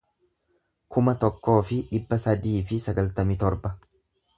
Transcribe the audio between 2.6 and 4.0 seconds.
fi sagaltamii torba